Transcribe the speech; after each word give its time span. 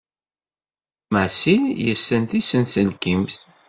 Masil 1.13 1.63
yessen 1.85 2.23
tisenselkimt. 2.29 3.37